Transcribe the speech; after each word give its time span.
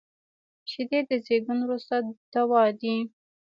شیدې 0.71 0.99
د 1.09 1.11
زیږون 1.25 1.59
وروسته 1.63 1.95
دوا 2.33 2.63
دي 2.79 2.95